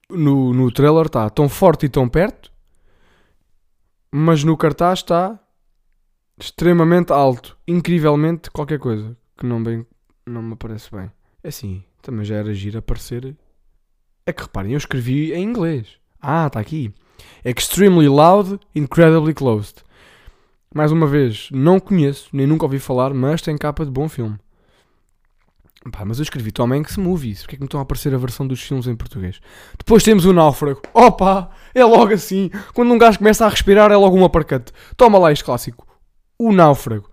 No, 0.10 0.54
no 0.54 0.70
trailer 0.70 1.06
está 1.06 1.30
tão 1.30 1.48
forte 1.48 1.86
e 1.86 1.90
tão 1.90 2.06
perto, 2.10 2.52
mas 4.12 4.44
no 4.44 4.58
cartaz 4.58 5.00
está 5.00 5.40
extremamente 6.38 7.14
alto, 7.14 7.58
incrivelmente 7.66 8.52
qualquer 8.52 8.78
coisa 8.78 9.16
que 9.38 9.46
não, 9.46 9.64
bem, 9.64 9.88
não 10.26 10.42
me 10.42 10.58
parece 10.58 10.92
bem. 10.92 11.10
É 11.42 11.48
assim, 11.48 11.82
também 12.02 12.26
já 12.26 12.36
era 12.36 12.54
giro 12.54 12.80
aparecer. 12.80 13.34
É 14.26 14.34
que 14.34 14.42
reparem, 14.42 14.74
eu 14.74 14.78
escrevi 14.78 15.32
em 15.32 15.42
inglês. 15.42 15.88
Ah, 16.22 16.48
está 16.48 16.60
aqui. 16.60 16.94
Extremely 17.46 18.10
loud, 18.10 18.60
incredibly 18.76 19.34
closed. 19.34 19.82
Mais 20.74 20.92
uma 20.92 21.08
vez, 21.08 21.48
não 21.54 21.80
conheço, 21.80 22.28
nem 22.34 22.46
nunca 22.46 22.66
ouvi 22.66 22.80
falar, 22.80 23.14
mas 23.14 23.42
tem 23.42 23.58
capa 23.58 23.86
de 23.86 23.92
bom 23.92 24.10
filme. 24.10 24.38
Pá, 25.92 26.04
mas 26.04 26.18
eu 26.18 26.24
escrevi 26.24 26.52
Tom 26.52 26.74
Hanks 26.74 26.98
Movies. 26.98 27.42
Porquê 27.42 27.56
é 27.56 27.58
que 27.58 27.64
me 27.64 27.68
estão 27.68 27.80
a 27.80 27.84
aparecer 27.84 28.14
a 28.14 28.18
versão 28.18 28.48
dos 28.48 28.62
filmes 28.62 28.88
em 28.88 28.96
português? 28.96 29.40
Depois 29.78 30.04
temos 30.04 30.26
o 30.26 30.34
Náufrago. 30.34 30.82
Opa! 30.94 31.50
É 31.74 31.86
logo 31.86 32.14
assim. 32.14 32.50
Quando 32.74 32.92
um 32.92 32.98
gajo 32.98 33.20
começa 33.20 33.46
a 33.46 33.50
respirar 33.50 33.92
é 33.92 33.98
logo 33.98 34.18
um 34.18 34.26
aparcate. 34.26 34.72
Toma 34.98 35.20
lá 35.20 35.32
este 35.32 35.44
clássico. 35.44 35.88
O 36.40 36.52
Náufrago. 36.52 37.10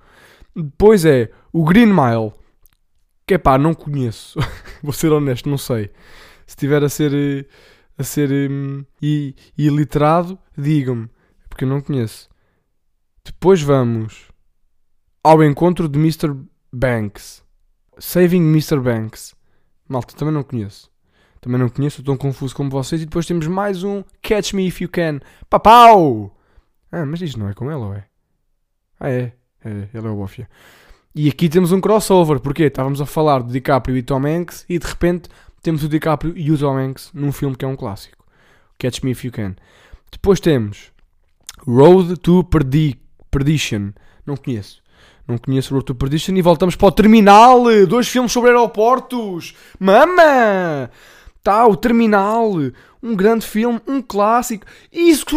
Depois 0.56 1.04
é 1.04 1.30
o 1.52 1.64
Green 1.64 1.86
Mile. 1.86 2.32
Que 3.26 3.34
é 3.34 3.38
pá, 3.38 3.58
não 3.58 3.74
conheço. 3.74 4.38
Vou 4.82 4.92
ser 4.92 5.12
honesto, 5.12 5.48
não 5.48 5.58
sei. 5.58 5.90
Se 6.46 6.56
tiver 6.56 6.82
a 6.82 6.88
ser... 6.88 7.12
Eh, 7.14 7.46
a 7.98 8.04
ser 8.04 8.50
um, 8.50 8.84
iliterado, 9.56 10.38
digam-me, 10.56 11.08
porque 11.48 11.64
eu 11.64 11.68
não 11.68 11.80
conheço. 11.80 12.28
Depois 13.24 13.62
vamos 13.62 14.28
ao 15.22 15.42
encontro 15.42 15.88
de 15.88 15.98
Mr. 15.98 16.34
Banks. 16.72 17.41
Saving 17.98 18.42
Mr. 18.50 18.80
Banks. 18.80 19.34
Malta, 19.88 20.14
também 20.16 20.34
não 20.34 20.42
conheço. 20.42 20.90
Também 21.40 21.58
não 21.58 21.68
conheço, 21.68 22.00
estou 22.00 22.14
tão 22.14 22.16
confuso 22.16 22.54
como 22.54 22.70
vocês. 22.70 23.02
E 23.02 23.04
depois 23.04 23.26
temos 23.26 23.46
mais 23.46 23.82
um 23.82 24.02
Catch 24.22 24.52
Me 24.52 24.66
If 24.66 24.80
You 24.80 24.88
Can. 24.88 25.20
Papau! 25.50 26.36
Ah, 26.90 27.04
mas 27.04 27.20
isto 27.20 27.38
não 27.38 27.48
é 27.48 27.54
com 27.54 27.70
ela, 27.70 27.86
ou 27.86 27.94
é? 27.94 28.04
Ah, 29.00 29.10
é. 29.10 29.32
É, 29.64 29.88
ele 29.94 30.06
é 30.06 30.10
o 30.10 30.16
Bofia. 30.16 30.48
E 31.14 31.28
aqui 31.28 31.48
temos 31.48 31.72
um 31.72 31.80
crossover, 31.80 32.40
porque 32.40 32.64
estávamos 32.64 33.00
a 33.00 33.06
falar 33.06 33.42
de 33.42 33.52
DiCaprio 33.52 33.96
e 33.96 34.02
Tom 34.02 34.26
Hanks 34.26 34.64
e 34.68 34.78
de 34.78 34.86
repente 34.86 35.28
temos 35.62 35.84
o 35.84 35.88
DiCaprio 35.88 36.36
e 36.36 36.50
o 36.50 36.58
Tom 36.58 36.76
Hanks 36.76 37.10
num 37.12 37.30
filme 37.30 37.56
que 37.56 37.64
é 37.64 37.68
um 37.68 37.76
clássico. 37.76 38.24
Catch 38.78 39.02
Me 39.02 39.12
If 39.12 39.24
You 39.24 39.32
Can. 39.32 39.54
Depois 40.10 40.40
temos 40.40 40.90
Road 41.66 42.16
to 42.16 42.44
Perdi 42.44 42.98
Perdition. 43.30 43.92
Não 44.26 44.36
conheço. 44.36 44.81
Não 45.32 45.38
conheço 45.38 45.72
Road 45.72 45.86
to 45.86 45.94
Perdition. 45.94 46.34
E 46.34 46.42
voltamos 46.42 46.76
para 46.76 46.88
o 46.88 46.92
Terminal. 46.92 47.64
Dois 47.88 48.06
filmes 48.06 48.30
sobre 48.30 48.50
aeroportos. 48.50 49.54
Mama! 49.80 50.90
Tá, 51.42 51.66
o 51.66 51.74
Terminal. 51.74 52.52
Um 53.02 53.16
grande 53.16 53.46
filme. 53.46 53.80
Um 53.86 54.02
clássico. 54.02 54.66
Isso 54.92 55.24
que... 55.24 55.34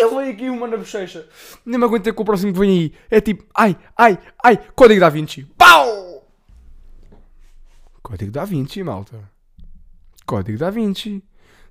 Eu 0.00 0.16
veio 0.16 0.32
aqui 0.32 0.48
uma 0.50 0.66
na 0.66 0.76
bochecha. 0.76 1.24
Nem 1.64 1.78
me 1.78 1.84
aguentei 1.84 2.12
com 2.12 2.22
o 2.22 2.26
próximo 2.26 2.52
que 2.52 2.58
vem 2.58 2.70
aí. 2.70 2.92
É 3.08 3.20
tipo... 3.20 3.44
Ai, 3.54 3.76
ai, 3.96 4.18
ai. 4.42 4.58
Código 4.74 4.98
da 4.98 5.08
Vinci. 5.08 5.44
Pau! 5.56 6.26
Código 8.02 8.32
da 8.32 8.44
Vinci, 8.44 8.82
malta. 8.82 9.22
Código 10.26 10.58
da 10.58 10.70
Vinci. 10.70 11.22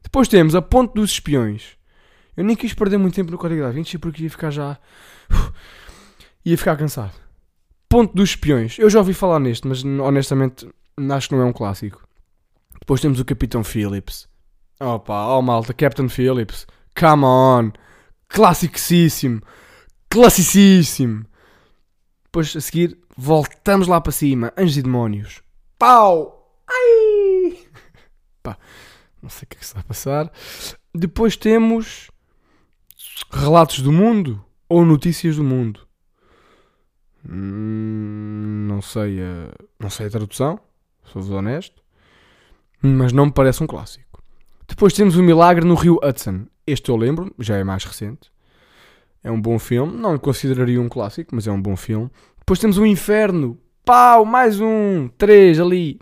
Depois 0.01 0.29
temos 0.29 0.55
a 0.55 0.61
Ponte 0.61 0.93
dos 0.93 1.11
Espiões. 1.11 1.77
Eu 2.37 2.45
nem 2.45 2.55
quis 2.55 2.73
perder 2.73 2.97
muito 2.97 3.15
tempo 3.15 3.29
no 3.29 3.37
Código 3.37 3.61
da 3.61 3.71
Vinci 3.71 3.97
porque 3.97 4.23
ia 4.23 4.29
ficar 4.29 4.51
já. 4.51 4.77
Ia 6.45 6.57
ficar 6.57 6.77
cansado. 6.77 7.13
Ponte 7.87 8.13
dos 8.13 8.31
Espiões. 8.31 8.77
Eu 8.77 8.89
já 8.89 8.99
ouvi 8.99 9.13
falar 9.13 9.39
neste, 9.39 9.67
mas 9.67 9.83
honestamente 9.83 10.69
acho 11.11 11.29
que 11.29 11.35
não 11.35 11.41
é 11.41 11.45
um 11.45 11.53
clássico. 11.53 12.07
Depois 12.79 13.01
temos 13.01 13.19
o 13.19 13.25
Capitão 13.25 13.63
Phillips. 13.63 14.27
Opa, 14.79 15.27
oh 15.27 15.41
malta, 15.41 15.73
Captain 15.73 16.07
Phillips. 16.07 16.65
Come 16.97 17.25
on. 17.25 17.71
Classicíssimo. 18.27 19.41
Classicíssimo. 20.09 21.25
Depois 22.25 22.55
a 22.55 22.61
seguir, 22.61 22.97
voltamos 23.17 23.87
lá 23.87 23.99
para 23.99 24.11
cima. 24.11 24.53
Anjos 24.57 24.77
e 24.77 24.81
Demónios. 24.83 25.41
Pau! 25.77 26.53
Ai! 26.69 27.57
Pá, 28.43 28.57
não 29.21 29.29
sei 29.29 29.45
o 29.45 29.47
que 29.47 29.57
é 29.57 29.59
que 29.59 29.65
se 29.65 29.73
vai 29.73 29.83
passar. 29.83 30.31
Depois 30.93 31.35
temos 31.35 32.11
Relatos 33.31 33.81
do 33.81 33.91
Mundo 33.91 34.43
ou 34.67 34.85
Notícias 34.85 35.35
do 35.35 35.43
Mundo. 35.43 35.88
Hum, 37.27 38.67
não 38.67 38.81
sei 38.81 39.21
a, 39.21 39.51
não 39.79 39.89
sei 39.89 40.07
a 40.07 40.09
tradução, 40.09 40.59
sou-vos 41.03 41.31
honesto, 41.31 41.81
mas 42.81 43.11
não 43.11 43.27
me 43.27 43.31
parece 43.31 43.63
um 43.63 43.67
clássico. 43.67 44.23
Depois 44.67 44.93
temos 44.93 45.17
o 45.17 45.23
Milagre 45.23 45.65
no 45.65 45.75
Rio 45.75 45.99
Hudson. 46.03 46.45
Este 46.65 46.89
eu 46.89 46.95
lembro, 46.95 47.33
já 47.39 47.57
é 47.57 47.63
mais 47.63 47.83
recente. 47.83 48.31
É 49.23 49.29
um 49.29 49.41
bom 49.41 49.59
filme, 49.59 49.97
não 49.97 50.13
lhe 50.13 50.19
consideraria 50.19 50.79
um 50.79 50.87
clássico, 50.87 51.35
mas 51.35 51.47
é 51.47 51.51
um 51.51 51.61
bom 51.61 51.75
filme. 51.75 52.09
Depois 52.37 52.59
temos 52.59 52.77
o 52.77 52.85
Inferno, 52.85 53.59
Pau, 53.89 54.23
mais 54.23 54.61
um. 54.61 55.09
Três 55.17 55.59
ali. 55.59 55.99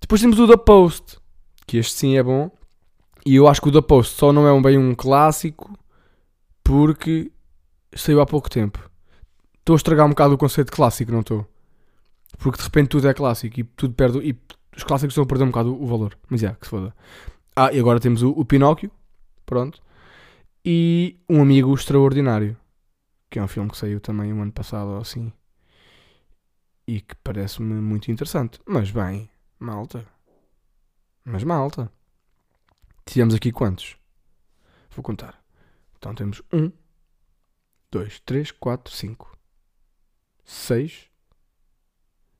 Depois 0.00 0.20
temos 0.20 0.38
o 0.38 0.46
The 0.46 0.56
Post. 0.56 1.18
Que 1.66 1.78
este 1.78 1.94
sim 1.94 2.16
é 2.16 2.22
bom. 2.22 2.50
E 3.26 3.34
eu 3.34 3.48
acho 3.48 3.60
que 3.60 3.68
o 3.68 3.72
The 3.72 3.80
Post 3.80 4.14
só 4.14 4.32
não 4.32 4.46
é 4.46 4.62
bem 4.62 4.78
um 4.78 4.94
clássico 4.94 5.76
porque 6.62 7.32
saiu 7.92 8.20
há 8.20 8.26
pouco 8.26 8.48
tempo. 8.48 8.88
Estou 9.66 9.74
a 9.74 9.78
estragar 9.78 10.06
um 10.06 10.10
bocado 10.10 10.32
o 10.32 10.38
conceito 10.38 10.70
de 10.70 10.76
clássico, 10.76 11.10
não 11.10 11.22
estou? 11.22 11.44
Porque 12.38 12.56
de 12.56 12.62
repente 12.62 12.90
tudo 12.90 13.08
é 13.08 13.12
clássico 13.12 13.58
e 13.58 13.64
tudo 13.64 13.94
perde. 13.94 14.20
E 14.20 14.38
os 14.76 14.84
clássicos 14.84 15.10
estão 15.10 15.24
a 15.24 15.26
perder 15.26 15.42
um 15.42 15.48
bocado 15.48 15.74
o 15.74 15.84
valor. 15.88 16.16
Mas 16.30 16.44
é, 16.44 16.54
que 16.54 16.66
se 16.66 16.70
foda. 16.70 16.94
Ah, 17.56 17.72
e 17.72 17.80
agora 17.80 17.98
temos 17.98 18.22
o, 18.22 18.30
o 18.30 18.44
Pinóquio. 18.44 18.92
Pronto. 19.44 19.82
E 20.64 21.18
Um 21.28 21.42
Amigo 21.42 21.74
Extraordinário. 21.74 22.56
Que 23.28 23.40
é 23.40 23.42
um 23.42 23.48
filme 23.48 23.68
que 23.68 23.76
saiu 23.76 23.98
também 23.98 24.32
um 24.32 24.40
ano 24.40 24.52
passado 24.52 24.90
ou 24.90 24.98
assim 24.98 25.32
e 26.86 27.00
que 27.00 27.16
parece-me 27.16 27.74
muito 27.74 28.08
interessante. 28.08 28.60
Mas 28.64 28.92
bem, 28.92 29.28
malta. 29.58 30.06
Mas 31.24 31.42
malta. 31.42 31.90
Tivemos 33.04 33.34
aqui 33.34 33.50
quantos? 33.50 33.96
Vou 34.90 35.02
contar. 35.02 35.42
Então 35.98 36.14
temos 36.14 36.40
um, 36.52 36.70
2, 37.90 38.20
3, 38.20 38.52
4, 38.52 38.94
5, 38.94 39.35
6, 40.46 41.10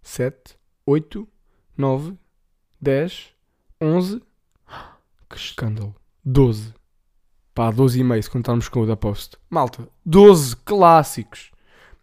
7, 0.00 0.56
8, 0.86 1.28
9, 1.76 2.16
10, 2.80 3.34
11. 3.80 4.22
Que 5.28 5.36
escândalo. 5.36 5.94
12. 6.24 6.72
Pá, 7.52 7.70
12 7.70 7.98
e 7.98 8.04
meio 8.04 8.22
se 8.22 8.30
contarmos 8.30 8.68
com 8.68 8.80
o 8.80 8.86
da 8.86 8.96
Post. 8.96 9.36
Malta, 9.50 9.88
12 10.04 10.56
clássicos. 10.58 11.50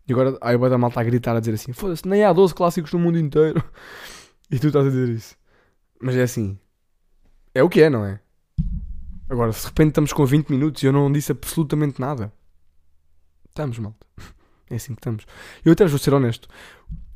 E 0.06 0.12
agora 0.12 0.38
aí 0.42 0.58
vai 0.58 0.70
da 0.70 0.78
malta 0.78 1.00
a 1.00 1.04
gritar 1.04 1.38
a 1.38 1.40
dizer 1.40 1.54
assim: 1.54 1.72
foda-se, 1.72 2.06
nem 2.06 2.26
há 2.26 2.34
12 2.34 2.54
clássicos 2.54 2.92
no 2.92 3.00
mundo 3.00 3.18
inteiro. 3.18 3.64
E 4.52 4.60
tu 4.60 4.68
estás 4.68 4.86
a 4.86 4.90
dizer 4.90 5.10
isso. 5.10 5.36
Mas 6.00 6.16
é 6.16 6.22
assim. 6.22 6.60
É 7.56 7.64
o 7.64 7.70
que 7.70 7.82
é, 7.82 7.90
não 7.90 8.06
é? 8.06 8.20
Agora, 9.28 9.52
se 9.52 9.62
de 9.62 9.68
repente 9.68 9.88
estamos 9.88 10.14
com 10.14 10.24
20 10.28 10.50
minutos 10.50 10.84
e 10.84 10.86
eu 10.86 10.94
não 10.94 11.12
disse 11.12 11.32
absolutamente 11.32 12.00
nada. 12.00 12.32
Estamos, 13.50 13.80
malta. 13.80 14.06
É 14.74 14.78
assim 14.78 14.96
que 14.96 15.00
estamos. 15.00 15.26
Eu 15.64 15.74
até 15.74 15.86
vou 15.86 16.00
ser 16.00 16.14
honesto. 16.16 16.48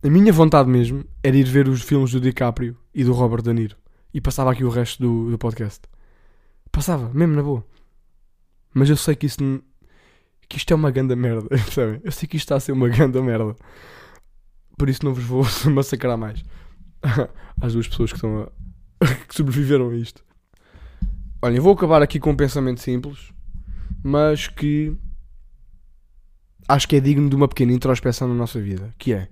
A 0.03 0.09
minha 0.09 0.31
vontade 0.31 0.69
mesmo 0.69 1.03
era 1.23 1.35
ir 1.35 1.45
ver 1.45 1.67
os 1.67 1.81
filmes 1.81 2.11
do 2.11 2.21
DiCaprio 2.21 2.77
e 2.93 3.03
do 3.03 3.13
Robert 3.13 3.41
De 3.41 3.51
Niro. 3.51 3.75
E 4.13 4.21
passava 4.21 4.51
aqui 4.51 4.63
o 4.63 4.69
resto 4.69 5.01
do, 5.01 5.31
do 5.31 5.37
podcast. 5.39 5.81
Passava, 6.71 7.11
mesmo 7.11 7.35
na 7.35 7.41
boa. 7.41 7.65
Mas 8.75 8.91
eu 8.91 8.95
sei 8.95 9.15
que 9.15 9.25
isso 9.25 9.39
que 10.47 10.57
isto 10.57 10.71
é 10.71 10.75
uma 10.75 10.91
ganda 10.91 11.15
merda, 11.15 11.41
percebem? 11.49 11.99
Eu 12.03 12.11
sei 12.11 12.27
que 12.27 12.37
isto 12.37 12.45
está 12.45 12.57
a 12.57 12.59
ser 12.59 12.73
uma 12.73 12.87
ganda 12.89 13.21
merda. 13.23 13.55
Por 14.77 14.87
isso 14.87 15.03
não 15.03 15.15
vos 15.15 15.23
vou 15.23 15.43
massacrar 15.73 16.15
mais. 16.15 16.43
Às 17.59 17.73
duas 17.73 17.87
pessoas 17.87 18.11
que 18.11 18.17
estão 18.17 18.41
a... 19.01 19.05
que 19.27 19.35
sobreviveram 19.35 19.89
a 19.89 19.95
isto. 19.95 20.23
Olhem, 21.41 21.59
vou 21.59 21.73
acabar 21.73 22.03
aqui 22.03 22.19
com 22.19 22.29
um 22.29 22.35
pensamento 22.35 22.81
simples, 22.81 23.33
mas 24.03 24.47
que 24.47 24.95
acho 26.67 26.87
que 26.87 26.95
é 26.95 26.99
digno 26.99 27.29
de 27.29 27.35
uma 27.35 27.47
pequena 27.47 27.71
introspeção 27.71 28.27
na 28.27 28.33
nossa 28.33 28.59
vida, 28.59 28.93
que 28.97 29.13
é 29.13 29.27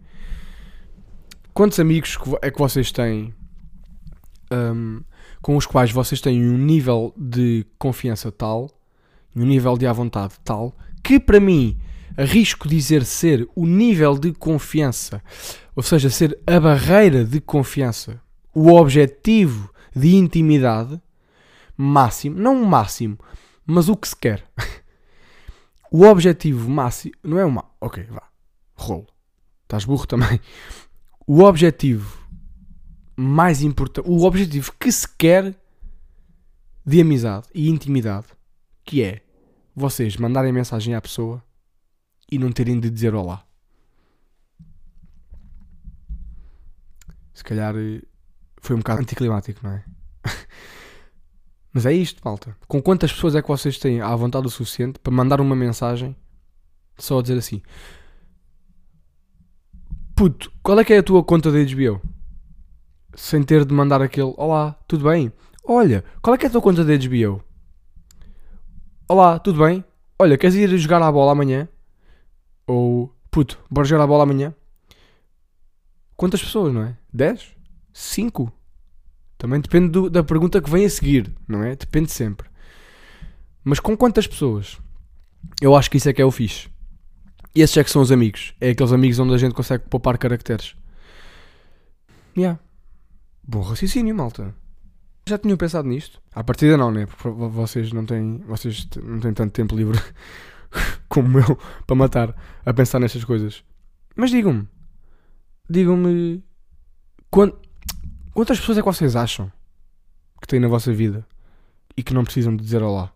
quantos 1.53 1.79
amigos 1.79 2.17
é 2.41 2.51
que 2.51 2.59
vocês 2.59 2.91
têm 2.91 3.33
hum, 4.51 5.01
com 5.41 5.55
os 5.55 5.65
quais 5.65 5.91
vocês 5.91 6.21
têm 6.21 6.47
um 6.47 6.57
nível 6.57 7.13
de 7.17 7.65
confiança 7.77 8.31
tal, 8.31 8.69
um 9.35 9.45
nível 9.45 9.77
de 9.77 9.85
à 9.85 9.93
vontade 9.93 10.33
tal, 10.43 10.75
que 11.03 11.19
para 11.19 11.39
mim 11.39 11.77
arrisco 12.17 12.67
dizer 12.67 13.03
ser 13.03 13.47
o 13.55 13.65
nível 13.65 14.17
de 14.17 14.31
confiança, 14.33 15.21
ou 15.75 15.83
seja, 15.83 16.09
ser 16.09 16.39
a 16.47 16.59
barreira 16.59 17.25
de 17.25 17.41
confiança, 17.41 18.21
o 18.53 18.71
objetivo 18.71 19.69
de 19.93 20.15
intimidade 20.15 20.99
máximo, 21.77 22.39
não 22.39 22.63
máximo, 22.63 23.17
mas 23.65 23.89
o 23.89 23.95
que 23.95 24.07
se 24.07 24.15
quer. 24.15 24.43
O 25.97 26.03
objetivo 26.03 26.69
máximo, 26.69 27.13
não 27.23 27.39
é 27.39 27.45
uma, 27.45 27.71
ok, 27.79 28.03
vá, 28.03 28.29
rolo. 28.73 29.07
Estás 29.63 29.85
burro 29.85 30.05
também. 30.05 30.41
O 31.25 31.41
objetivo 31.41 32.21
mais 33.15 33.61
importante, 33.61 34.05
o 34.05 34.25
objetivo 34.25 34.73
que 34.77 34.91
se 34.91 35.07
quer 35.07 35.55
de 36.85 36.99
amizade 36.99 37.47
e 37.53 37.69
intimidade, 37.69 38.27
que 38.83 39.01
é 39.03 39.21
vocês 39.73 40.17
mandarem 40.17 40.51
mensagem 40.51 40.93
à 40.93 41.01
pessoa 41.01 41.41
e 42.29 42.37
não 42.37 42.51
terem 42.51 42.77
de 42.77 42.89
dizer 42.89 43.15
olá. 43.15 43.45
Se 47.33 47.41
calhar 47.41 47.73
eh, 47.73 48.01
foi 48.57 48.75
um 48.75 48.79
bocado 48.79 48.99
anticlimático, 48.99 49.61
não 49.63 49.71
é? 49.71 49.85
Mas 51.75 51.85
é 51.85 51.91
isto, 51.91 52.21
malta. 52.23 52.55
Com 52.69 52.81
quantas 52.81 53.11
pessoas 53.11 53.35
é 53.35 53.41
que 53.41 53.49
vocês 53.49 53.77
têm 53.77 53.99
à 53.99 54.15
vontade 54.15 54.47
o 54.47 54.49
suficiente 54.49 54.97
para 54.97 55.11
mandar 55.11 55.41
uma 55.41 55.57
mensagem 55.57 56.15
só 56.97 57.19
a 57.19 57.21
dizer 57.21 57.37
assim: 57.37 57.61
Puto, 60.15 60.49
qual 60.63 60.79
é 60.79 60.85
que 60.85 60.93
é 60.93 60.99
a 60.99 61.03
tua 61.03 61.21
conta 61.21 61.51
da 61.51 61.57
HBO? 61.59 62.01
Sem 63.13 63.43
ter 63.43 63.65
de 63.65 63.73
mandar 63.73 64.01
aquele: 64.01 64.33
Olá, 64.37 64.79
tudo 64.87 65.03
bem? 65.09 65.33
Olha, 65.65 66.05
qual 66.21 66.33
é 66.33 66.37
que 66.37 66.45
é 66.45 66.47
a 66.47 66.51
tua 66.53 66.61
conta 66.61 66.85
da 66.85 66.93
HBO? 66.95 67.43
Olá, 69.09 69.37
tudo 69.37 69.59
bem? 69.61 69.83
Olha, 70.17 70.37
queres 70.37 70.55
ir 70.55 70.77
jogar 70.77 71.01
à 71.01 71.11
bola 71.11 71.33
amanhã? 71.33 71.67
Ou, 72.65 73.13
puto, 73.29 73.59
bora 73.69 73.85
jogar 73.85 74.05
à 74.05 74.07
bola 74.07 74.23
amanhã? 74.23 74.55
Quantas 76.15 76.41
pessoas, 76.41 76.73
não 76.73 76.83
é? 76.83 76.97
10? 77.11 77.53
5? 77.91 78.49
Também 79.37 79.59
depende 79.59 79.89
do- 79.89 80.09
da 80.09 80.23
pergunta 80.23 80.61
que 80.61 80.69
vem 80.69 80.85
a 80.85 80.89
seguir, 80.89 81.33
não 81.47 81.63
é? 81.63 81.75
Depende 81.75 82.11
sempre. 82.11 82.47
Mas 83.63 83.79
com 83.79 83.95
quantas 83.97 84.27
pessoas? 84.27 84.77
Eu 85.61 85.75
acho 85.75 85.89
que 85.91 85.97
isso 85.97 86.09
é 86.09 86.13
que 86.13 86.21
é 86.21 86.25
o 86.25 86.31
fixe. 86.31 86.69
E 87.53 87.61
esses 87.61 87.75
é 87.77 87.83
que 87.83 87.89
são 87.91 88.01
os 88.01 88.11
amigos. 88.11 88.53
É 88.59 88.69
aqueles 88.71 88.91
amigos 88.91 89.19
onde 89.19 89.33
a 89.33 89.37
gente 89.37 89.53
consegue 89.55 89.85
poupar 89.89 90.17
caracteres. 90.17 90.75
Yeah. 92.37 92.59
Bom 93.47 93.61
raciocínio, 93.61 94.13
malta. 94.15 94.53
Já 95.27 95.37
tinham 95.37 95.57
pensado 95.57 95.87
nisto? 95.87 96.21
À 96.33 96.43
partida 96.43 96.77
não, 96.77 96.91
né? 96.91 97.05
Porque 97.05 97.29
vo- 97.29 97.49
vocês 97.49 97.91
não 97.91 98.05
têm, 98.05 98.39
vocês 98.47 98.87
não 99.03 99.19
têm 99.19 99.33
tanto 99.33 99.51
tempo 99.53 99.75
livre 99.75 99.99
como 101.09 101.39
eu 101.39 101.57
para 101.87 101.95
matar 101.95 102.35
a 102.65 102.73
pensar 102.73 102.99
nestas 102.99 103.23
coisas. 103.23 103.63
Mas 104.15 104.29
digam-me. 104.31 104.67
Digam-me. 105.69 106.43
quan- 107.31 107.53
Quantas 108.35 108.59
pessoas 108.59 108.77
é 108.77 108.81
que 108.81 108.85
vocês 108.85 109.15
acham 109.15 109.49
que 110.41 110.47
têm 110.47 110.59
na 110.59 110.67
vossa 110.67 110.91
vida 110.91 111.25
e 111.95 112.03
que 112.03 112.13
não 112.13 112.25
precisam 112.25 112.53
de 112.53 112.61
dizer 112.61 112.83
olá? 112.83 113.13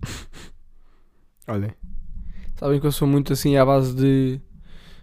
Olhem. 1.46 1.74
Sabem 2.56 2.80
que 2.80 2.86
eu 2.86 2.90
sou 2.90 3.06
muito 3.06 3.34
assim 3.34 3.58
à 3.58 3.66
base 3.66 3.94
de. 3.94 4.40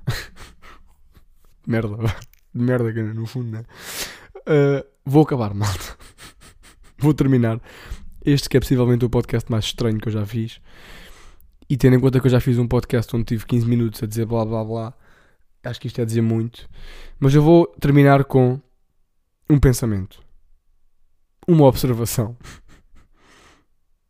merda. 1.68 1.98
De 2.52 2.62
merda, 2.64 2.92
no 3.14 3.28
fundo, 3.28 3.52
né? 3.52 3.64
Uh, 4.38 4.84
vou 5.06 5.22
acabar, 5.22 5.54
malta. 5.54 5.96
vou 6.98 7.14
terminar. 7.14 7.62
Este 8.26 8.50
que 8.50 8.58
é 8.58 8.60
possivelmente 8.60 9.06
o 9.06 9.10
podcast 9.10 9.52
mais 9.52 9.66
estranho 9.66 10.00
que 10.00 10.08
eu 10.08 10.14
já 10.14 10.26
fiz. 10.26 10.60
E 11.70 11.78
tendo 11.78 11.96
em 11.96 12.00
conta 12.00 12.20
que 12.20 12.26
eu 12.26 12.32
já 12.32 12.40
fiz 12.40 12.58
um 12.58 12.68
podcast 12.68 13.16
onde 13.16 13.26
tive 13.26 13.46
15 13.46 13.68
minutos 13.68 14.02
a 14.02 14.08
dizer 14.08 14.26
blá 14.26 14.44
blá 14.44 14.64
blá, 14.64 14.94
acho 15.64 15.80
que 15.80 15.86
isto 15.86 16.02
é 16.02 16.06
dizer 16.06 16.22
muito. 16.24 16.68
Mas 17.20 17.36
eu 17.36 17.44
vou 17.44 17.68
terminar 17.80 18.24
com 18.24 18.60
um 19.50 19.60
pensamento, 19.60 20.24
uma 21.48 21.66
observação 21.66 22.38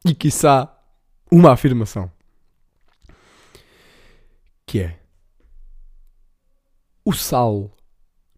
e, 0.06 0.13
quiçá, 0.13 0.75
uma 1.32 1.54
afirmação. 1.54 2.12
Que 4.65 4.82
é: 4.82 4.99
o 7.06 7.13
sal 7.13 7.75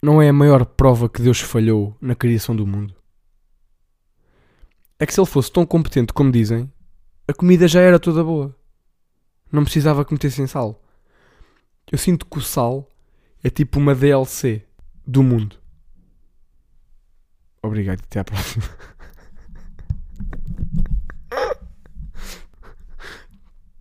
não 0.01 0.21
é 0.21 0.29
a 0.29 0.33
maior 0.33 0.65
prova 0.65 1.09
que 1.09 1.21
Deus 1.21 1.39
falhou 1.39 1.97
na 1.99 2.15
criação 2.15 2.55
do 2.55 2.65
mundo. 2.65 2.95
É 4.99 5.05
que 5.05 5.13
se 5.13 5.19
ele 5.19 5.27
fosse 5.27 5.51
tão 5.51 5.65
competente 5.65 6.13
como 6.13 6.31
dizem, 6.31 6.71
a 7.27 7.33
comida 7.33 7.67
já 7.67 7.81
era 7.81 7.99
toda 7.99 8.23
boa. 8.23 8.55
Não 9.51 9.63
precisava 9.63 10.05
que 10.05 10.13
metessem 10.13 10.47
sal. 10.47 10.81
Eu 11.91 11.97
sinto 11.97 12.25
que 12.25 12.37
o 12.37 12.41
sal 12.41 12.87
é 13.43 13.49
tipo 13.49 13.79
uma 13.79 13.93
DLC 13.93 14.65
do 15.05 15.21
mundo. 15.21 15.60
Obrigado 17.63 17.99
e 18.01 18.03
até 18.03 18.19
à 18.19 18.23
próxima. 18.23 18.65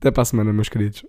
Até 0.01 0.11
para 0.11 0.23
a 0.23 0.25
semana, 0.25 0.51
meus 0.51 0.71
queridos. 0.71 1.05